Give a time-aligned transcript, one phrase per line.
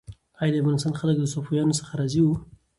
[0.39, 2.35] آیا د افغانستان خلک له صفویانو څخه راضي وو؟